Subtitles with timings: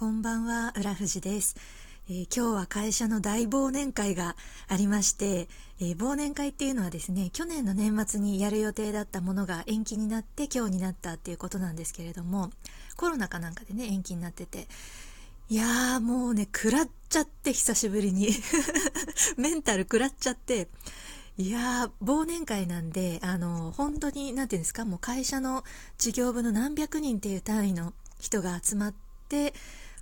[0.00, 1.56] こんばんは、浦富です、
[2.08, 4.34] えー、今日は会社の大忘年会が
[4.66, 5.46] ありまして、
[5.78, 12.50] えー、忘年会っていうのはですね、去年の年末にやる予定だったものが延期になって今日になったっていうことなんですけれども、
[12.96, 14.68] コロナかなんかでね、延期になってて、
[15.50, 18.30] いやーもうね、食らっちゃって久しぶりに。
[19.36, 20.70] メンタル食らっちゃって、
[21.36, 25.62] いやー、忘年会なんで、あの、本当に、なんていうんですか、もう会社の
[25.98, 28.94] 事業部の何百人っていう単位の人が集まっ
[29.28, 29.52] て、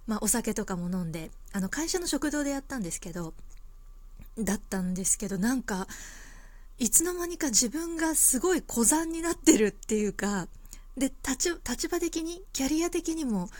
[0.08, 3.34] まあ、お酒とかも飲んであの会社の食堂でやったんですけど
[4.38, 5.86] だったんですけどなんか
[6.78, 10.48] いつの間にか自分がすごい古参になってるっていうか
[10.96, 13.50] で立場的にキャリア的にも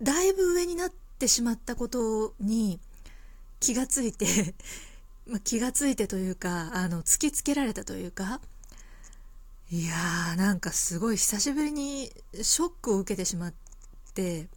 [0.00, 2.80] だいぶ上になってしまったことに
[3.60, 4.54] 気がついて
[5.28, 8.40] ま気がついてというかあの突きつけられたというか
[9.70, 13.54] いやーなんかすごい久しぶりにショックを受けてしまっ
[14.14, 14.48] て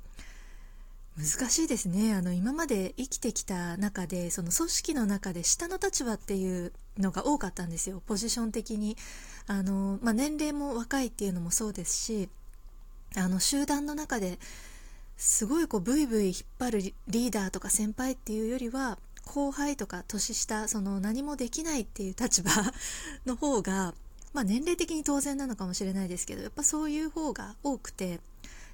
[1.17, 2.13] 難しいですね。
[2.13, 8.01] あの今まで生きてきた中でその組織の中で下の立場っていうのが多かったんですよ。
[8.05, 8.97] ポジション的に。
[9.47, 12.29] あの、まあ、年齢も若いっていうのもそうですし
[13.15, 14.39] あの集団の中で
[15.17, 22.51] すごいこうブイブイ引っ張るリーダーとか先輩っていうよりは後輩とか年下その何もできないっていう立場
[23.25, 23.93] の方が、
[24.33, 28.19] まあ、年齢的に当然なのかもしれないですけどやっぱそういう方が多くて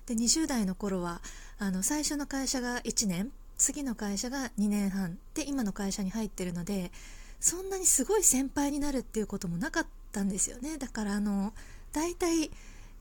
[0.09, 1.21] で20代の頃は
[1.59, 6.91] あの最初の会社が1年次の会社が2年半で今の会社に入ってるので
[7.39, 10.77] そんなにすごい先輩になるっていうこともなかったんですよね。
[10.79, 11.53] だからあの
[11.93, 12.49] 大体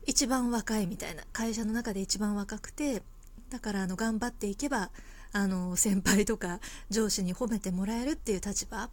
[0.05, 3.01] 一番若いみたいな会社の中で一番若くて
[3.49, 4.91] だからあの頑張っていけば
[5.33, 6.59] あの先輩とか
[6.91, 8.87] 上司に褒めてもらえるっていう立場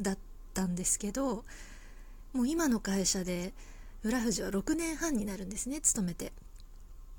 [0.00, 0.18] だっ
[0.54, 1.44] たんですけど
[2.32, 3.52] もう今の会社で
[4.04, 6.32] 浦富士は6年半になるんですね勤めて。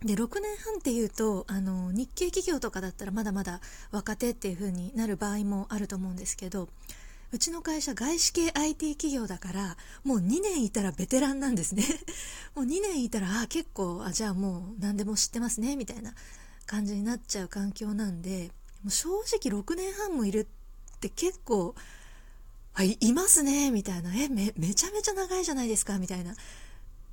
[0.04, 3.60] で6年半っていうとあの日系企業とかだったらまだまだ
[3.92, 6.70] 若手っていう風になる場合もあると思うんですけど
[7.32, 11.84] うちの会社外資系 IT 企業だからもう2年いたらベテランなんですね。
[12.56, 16.16] もう2年いたらあ結構あじゃあもう何でも知ってますねみたいな
[16.66, 18.52] 感じになっちゃう環境なんで
[18.84, 20.48] もう正直6年半もいる
[20.96, 21.76] って結構
[22.72, 24.16] はいいますねみたいな。
[24.16, 26.34] えめめちゃめちゃ長いじゃないですかみたいな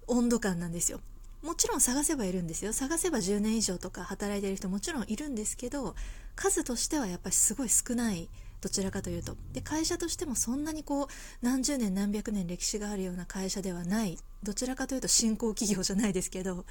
[0.07, 1.01] 温度感なんですよ。
[1.47, 5.95] もちろん探せばいるんですよ探せば10年以上とか働いてる人もちろんいるんですけど
[6.35, 8.29] 数としてはやっぱりすごい少ない
[8.61, 11.07] どちらかというとで会社としてもそんなにこう
[11.43, 16.65] 何十年何百年歴史があるような会社ではないどちらかというと新興企業じゃないですけどっ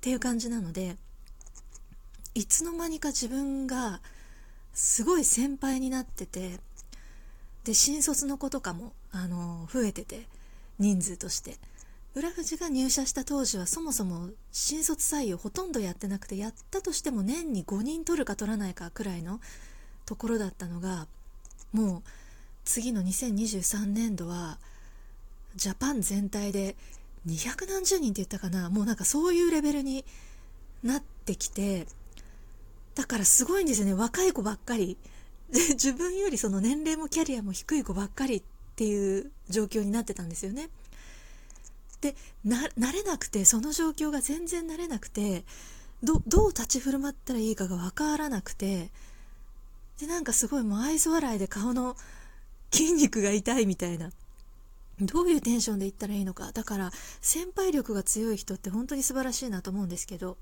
[0.00, 0.96] ていう感じなので
[2.34, 4.00] いつの間にか自分が
[4.72, 6.58] すごい先輩になってて
[7.62, 10.26] で新卒の子とかもあの増えてて
[10.80, 11.56] 人数として。
[12.14, 19.40] 浦富士が入社した当時はそもそも新卒採用ほとんどやってなくてやったとしても年に5人取るか取らないかくらいの
[20.04, 21.06] ところだったのが
[21.72, 22.02] もう
[22.64, 24.58] 次の2023年度は
[25.56, 26.76] ジャパン全体で
[27.26, 28.68] 200何十人って言ったかな。
[28.68, 30.04] もうなんかそういうレベルに
[30.82, 31.86] なってきて
[32.94, 33.94] だからすごいんですよね。
[33.94, 34.98] 若い子ばっかり。
[35.52, 38.42] 自分よりその年齢もキャリアも低い子ばっかりっ
[38.74, 40.70] ていう状況になってたんですよね。
[42.02, 45.44] で慣れなくてその状況が全然慣れなくて
[46.02, 48.90] どう立ち振る舞ったらいいかが分からなくて
[50.00, 51.96] でなんかすごいもう愛想笑いで顔の
[52.72, 54.10] 筋肉が痛いみたいな。
[55.00, 56.52] どういうテンションで言ったらいいのか。
[56.52, 56.90] だから
[57.20, 60.36] 先輩力が強い人って本当に素晴らしいなと思うんですけど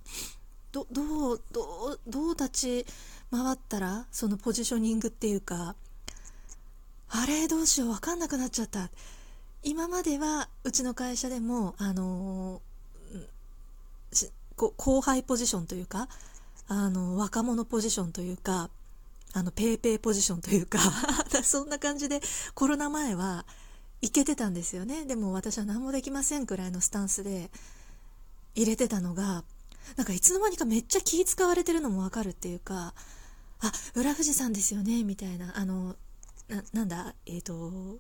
[0.73, 2.87] どうどうどう立ち
[3.31, 5.75] 回ったらそのポジショニングっていうか
[7.09, 8.91] あれどうしよう分かんなくなっちゃった。
[9.63, 14.31] 今まではうちの会社でも、あのー、
[14.77, 16.09] 後輩ポジションというか、
[16.69, 18.71] あの若者ポジションというか、
[19.33, 20.79] あの、ペーペーポジションというか
[21.45, 22.21] そんな感じで
[22.55, 23.45] コロナ前は
[24.01, 25.05] いけてたんですよね。
[25.05, 27.51] でも私は何もできませんくらいのスタンスで
[28.55, 29.45] 入れてたのが、
[29.97, 32.95] なんかいつの間にかめっちゃ気使われてるのもわかるっていうか、
[33.61, 35.97] あ、浦富士さんですよね、みたいな、あの、
[36.49, 37.99] ななんだ、えっ、ー、と、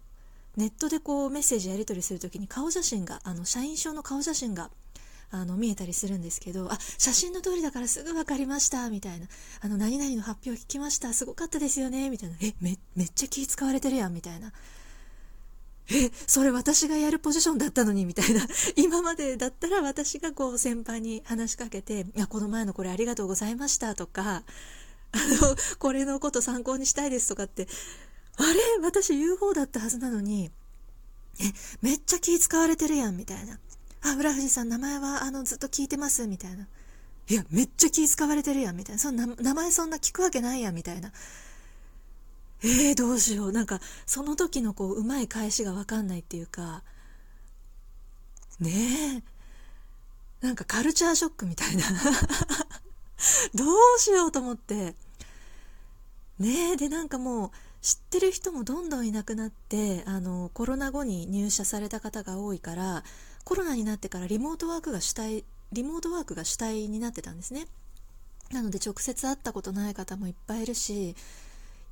[0.60, 4.70] ネットでこうメッセージやり取りする時に顔写真があの社員証の顔写真が
[5.32, 9.26] あの見えたりするんですけどあ写真の通りだからすぐ分かりましたみたいな。
[9.62, 12.36] あの何々の発表聞きましたすごかったですよねみたいな。
[12.42, 14.52] えめめっちゃ気使われてるやんみたいな。
[15.92, 18.46] えそれ私がやるポジションだったのにみたいな。
[18.76, 24.42] 今までだったら私がこう先輩に話しかけて「いやこの前のこれありがとうございました」とか
[25.12, 27.66] 「あのこれのこと参考にしたいです」とかって
[28.40, 28.60] あれ？
[28.82, 30.50] 私言う方だったはずなのに、
[31.40, 31.44] え、
[31.82, 33.58] めっちゃ気使われてるやん、みたいな。
[34.02, 36.66] あ、浦富士さん、名前は、あの、ずっと聞いてます、みたいな。
[37.28, 38.98] いや、めっちゃ気使われてるやん、みたいな。
[38.98, 41.12] その名前そんな聞くわけないやん、みたいな。
[42.62, 43.52] えー、どうしよう。
[43.52, 46.82] なんか、その時のこう、うまい返しがわかんないっていうか、
[48.58, 49.22] ね
[50.42, 50.46] え。
[50.46, 51.84] なんかカルチャーショックみたいな。
[53.54, 54.94] どうしようと思って。
[56.38, 57.50] ねえ、で、なんかもう、
[57.82, 63.04] 知ってる人もどんどんいなくなってあのコロナ後に入社された方が多いから
[63.44, 67.66] コロナになってからリモートワークが主体リモートワークが主体になってたんですね。
[68.52, 71.14] なので直接会ったことない方もいっぱいいるし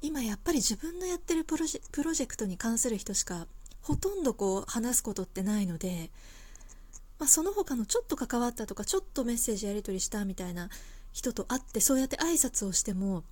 [0.02, 3.46] 今やっぱり自分のやってるプロジェクトに関する人しか
[3.80, 6.10] ほとんどこう話すことってないので、
[7.20, 10.68] まあ、その他のちょっと関わったとかちょっとメッセージやり取りしたみたいな
[11.12, 13.22] 人と会ってそうやって挨拶をしても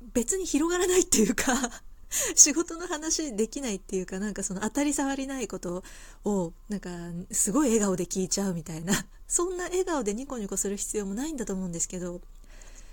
[0.00, 1.54] 別に広がらないっていうか
[2.34, 5.82] 仕事の話できないっていうかなんかその当たり障りないこと
[6.24, 6.90] をなんか
[7.30, 8.94] すごい笑顔で聞いちゃうみたいな
[9.26, 12.20] そんな笑顔でニコニコする必要もないんだと思うんですけど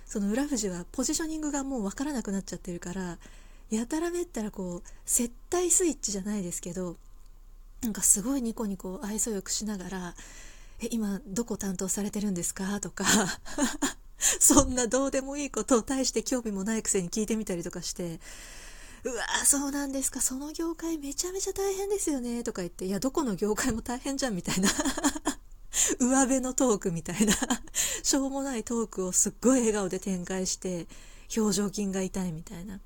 [0.06, 3.18] その裏富はポジショニングがもう分からなくなっちゃってるから
[3.70, 6.96] やたらめったらこう接待スイッチじゃないですけど
[7.82, 10.14] なんかすごいニコニコ愛想よくしながら
[10.80, 13.04] 「え今どこ担当されてるんですか?」とか
[14.40, 18.20] そんなどうでもいいことを大して興味もないくせに聞いてみたりとかして、
[19.04, 24.70] うわーそうなんですか、その業界めちゃめちゃ大変ですよね、とか言って、いや、どこの業界も大変じゃん、みたいな。
[26.00, 27.34] 上辺のトークみたいな
[28.02, 30.86] しょうもないトークをすっごい笑顔で展開して、
[31.36, 32.80] 表情筋が痛いみたいな。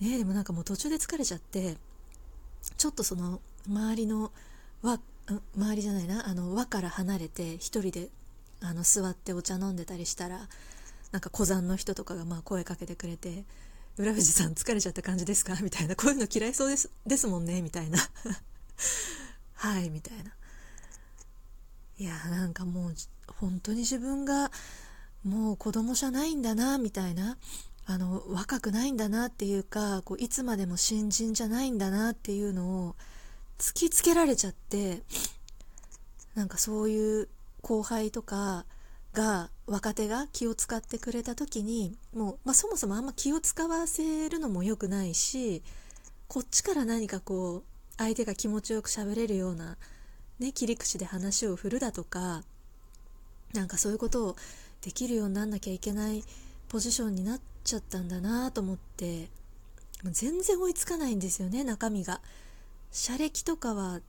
[0.00, 1.76] ねでもなんかもう途中で疲れちゃって、
[2.76, 4.32] ちょっとその、周りの
[4.82, 5.00] 輪、
[5.56, 8.08] 周りじゃないな、あの輪から離れて一人で
[8.60, 10.48] あの座ってお茶飲んでたりしたら
[11.12, 13.44] なんか小山の人とかがまあ声かけてくれて
[13.96, 17.98] 「浦藤さん疲れちゃった感じですか?」みたいな「こういうの嫌いそうですですもんね」みたいな
[19.54, 20.32] 「はい」みたいな。
[22.00, 22.94] いやなんかもう
[23.26, 24.52] 本当に自分が
[25.24, 27.36] もう子供じゃないんだなみたいな。
[27.90, 32.96] あの若くないんだなっていうかこういつまでも新人じゃないんだなっていうのを
[33.56, 35.02] 突きつけられちゃって
[36.34, 37.28] なんかそういう
[37.62, 38.64] 後輩とか
[39.12, 45.62] が若手が気を使ってくれた時にもう、まあ、そもそもあんま気を使わせるのも良くないし
[46.28, 47.62] こっちから何かこう
[47.96, 49.76] 相手が気持ちよく喋れるような、
[50.38, 52.42] ね、切り口で話を振るだとか
[53.54, 54.36] なんかそういうことを
[54.82, 56.22] できるようになんなきゃいけない
[56.68, 59.28] ポジションになっちゃったんだなと思って
[60.04, 62.20] 全然追いつかないんですよね中身が。
[62.90, 64.00] 社歴とかは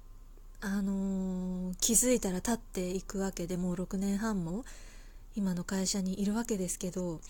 [0.62, 4.66] あのー、気づいたら立っていくわけでもう6年半も
[5.36, 7.22] 今の会社にいるわけですけど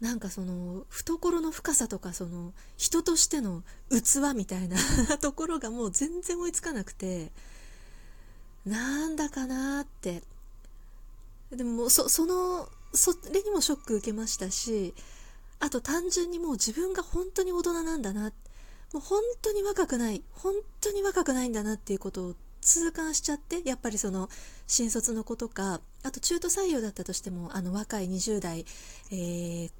[0.00, 4.76] なんかその懐の深さとかその人としての器みたいな
[5.18, 7.30] ところがもう全然追いつかなくて
[8.66, 10.22] なんだかなって。
[11.50, 14.94] でもそそのそれにもショック受けましたし
[15.60, 18.32] あと単純にもう自分が本当に大人なんだな
[18.92, 22.34] もう本当に若くない本当に若くないんだなっていうことを
[22.66, 24.28] 痛感しちゃってやっぱりその
[24.66, 28.66] 新卒の子とかあと中途採用だったとしてもあの若い20代、
[29.12, 29.70] えー、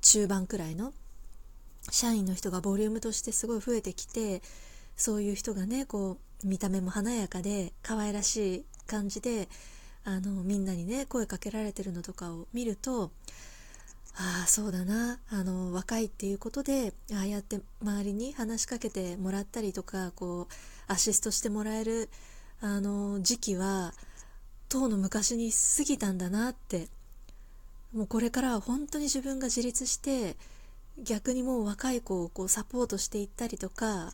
[0.00, 0.92] 中盤くらいの
[1.90, 4.42] 社員の人がボリュームとしてすごい増えてきて
[4.96, 9.48] そういう人がねこう見た目も華やかで可愛らしい感じで
[10.04, 13.12] あのみんなにね声かけられてるのとかを見ると
[14.14, 22.10] ああそうだなあの若いっていうことでああやって周りに話しかけてもらったりとかこうアシストしてもらえる
[22.64, 23.92] あの時期は
[24.68, 26.86] とうの昔に過ぎたんだなって
[27.92, 30.36] もうこれからは本当に自分が自立して
[31.02, 34.12] 逆にもう若い子をこうサポートしていったりとか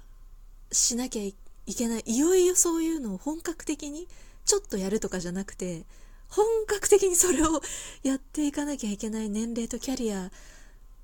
[0.73, 1.35] しなきゃい
[1.75, 4.09] けないいよいよそういうのを本格的に
[4.47, 5.85] ちょっとやるとかじゃなくて
[6.31, 7.61] 本格的にそれを
[8.03, 10.31] やっていかなきゃいけない年齢とキャリア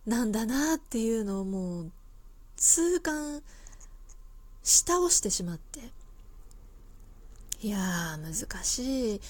[0.06, 1.92] なんだなっていうのをもう
[2.56, 3.42] 痛感
[4.62, 6.03] し倒してしまって。
[7.62, 9.20] いやー難しい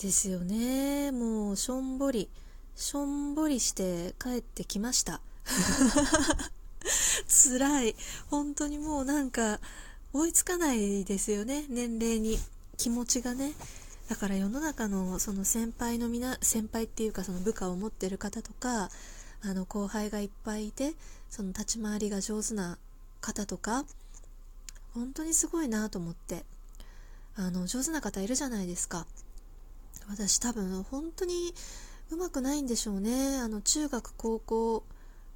[0.00, 1.12] ですよね。
[1.12, 2.28] もうしょんぼり。
[2.76, 5.20] しょんぼりして帰ってきました。
[7.28, 7.96] 辛い。
[8.30, 9.60] 本当にもうなんか
[10.12, 11.66] 追いつかないですよね。
[11.68, 12.38] 年齢に。
[12.78, 13.52] 気持ちがね。
[14.08, 18.88] だから世の中のその先輩の皆先輩っていうかその部下を持ってる方とか
[19.42, 20.94] あの後輩がいっぱいいて
[21.28, 22.78] その立ち回りが上手な
[23.20, 23.84] 方とか
[24.94, 26.44] 本当にすごいなと思って。
[27.38, 29.06] あの上手な方いるじゃないですか。
[30.08, 31.54] 私多分本当に
[32.10, 33.38] うまくないんでしょうね。
[33.38, 34.82] あの中学高校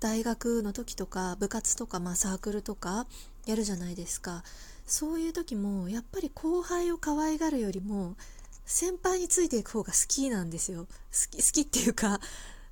[0.01, 3.07] 大学の時とか部活とか、まあ、サークルとか
[3.47, 4.43] やるじゃないですか。
[4.85, 8.17] そういう時もやっぱり後輩を可愛がるよりも
[8.65, 10.87] 先輩についていく方が好きなんですよ。
[10.87, 10.89] 好
[11.31, 12.19] き好きっていうか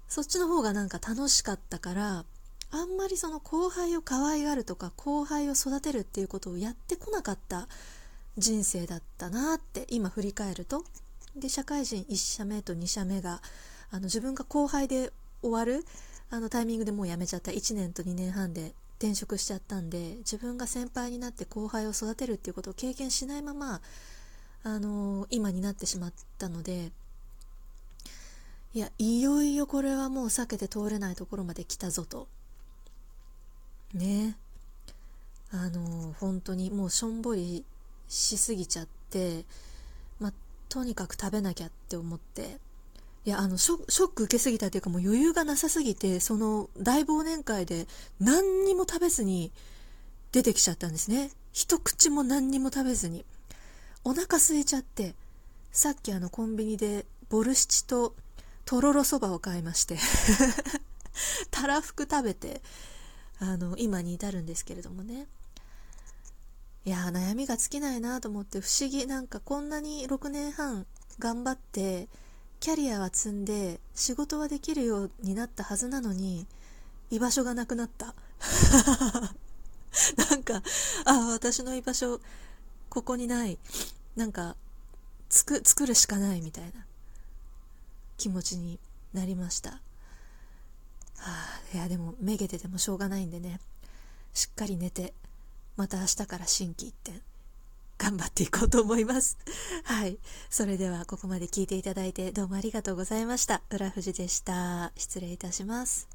[0.08, 2.24] そっちの方がなんか楽しかったから
[2.72, 7.68] あんまりその後輩を可愛がるとか後輩を育てるっていうことをやってこなかった
[8.38, 10.84] 人生だったなって今振り返ると。
[11.36, 13.40] で社会人1社目と2社目が
[13.90, 15.84] あの自分が後輩で終わる
[16.30, 17.50] あのタイミングでもう辞めちゃった。
[17.50, 23.80] 1年と2年半で転職しちゃったんで自分が先輩になって後輩を育てるっていうことを経験しないまま、
[24.62, 26.92] あのー、今になってしまったので
[28.74, 32.28] いやいよいよこれはもう避けて通れないところまで来たぞと。
[33.94, 34.36] ね。
[35.50, 37.64] あの本当にもうしょんぼり
[38.10, 39.44] しすぎちゃって、
[40.18, 40.32] まあ、
[40.68, 42.58] とにかく食べなきゃって思って。
[43.26, 47.86] いやあのショック受けすぎたというかもう余裕がなさすぎてその大忘年会で
[48.18, 49.52] 何にも食べずに
[50.32, 51.30] 出てきちゃったんですね。
[51.52, 53.24] 一口も何にも食べずに。
[54.04, 55.14] お腹空いちゃって
[55.70, 58.14] さっきあのコンビニでボルシチと
[58.64, 59.98] とろろそばを買いまして
[61.50, 62.62] たらふく食べて
[63.38, 65.26] あの今に至るんですけれどもね。
[66.84, 70.86] いや悩みが尽きないなと思って不思議なんかこんなに6年半
[71.18, 72.08] 頑張って
[72.58, 76.46] キャリアは積んで仕事はできるようになったはずなのに
[77.10, 78.14] 居場所がなくなった。
[80.30, 80.62] なんか
[81.04, 82.20] ああ私の居場所
[82.88, 83.58] ここにない。
[84.16, 84.56] なんか
[85.28, 86.86] つく作るしかないみたいな
[88.16, 88.78] 気持ちに
[89.12, 89.70] なりました。
[89.70, 89.80] は
[91.26, 93.60] あ、いやでもめげててもしょうがないんでね。
[94.32, 95.14] しっかり寝て。
[95.80, 97.22] また明日から心機一転
[97.96, 99.38] 頑張っていこうと思います。
[99.84, 100.18] はい。
[100.50, 103.62] それではここまで聞いていただいてどうもありがとうございました。
[103.70, 104.92] 浦富士でした。
[104.94, 106.06] 失礼いたします。